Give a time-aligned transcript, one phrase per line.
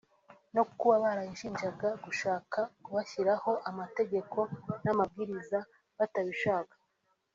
[0.55, 4.37] no kuba barayishinjaga gushaka kubashyiraho amategeko
[4.83, 5.59] n’amabwiriza
[5.97, 6.75] batabishaka